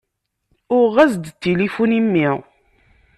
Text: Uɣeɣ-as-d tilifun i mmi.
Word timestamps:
Uɣeɣ-as-d 0.75 1.25
tilifun 1.41 1.97
i 1.99 2.01
mmi. 2.05 2.29